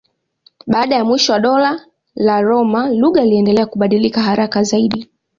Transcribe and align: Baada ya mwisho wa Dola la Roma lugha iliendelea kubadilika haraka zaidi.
Baada 0.67 0.95
ya 0.95 1.05
mwisho 1.05 1.33
wa 1.33 1.39
Dola 1.39 1.85
la 2.15 2.41
Roma 2.41 2.89
lugha 2.89 3.23
iliendelea 3.23 3.65
kubadilika 3.65 4.21
haraka 4.21 4.63
zaidi. 4.63 5.09